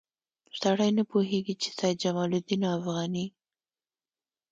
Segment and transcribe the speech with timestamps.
[0.61, 3.25] سړی نه پوهېږي چې سید جمال الدین افغاني.